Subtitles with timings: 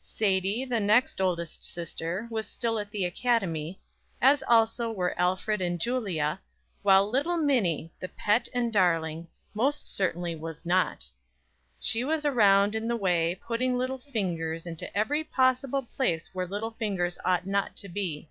[0.00, 3.78] Sadie, the next oldest sister, was still at the academy,
[4.20, 6.40] as also were Alfred and Julia,
[6.82, 11.08] while little Minnie, the pet and darling, most certainly was not.
[11.78, 16.72] She was around in the way, putting little fingers into every possible place where little
[16.72, 18.28] fingers ought not to be.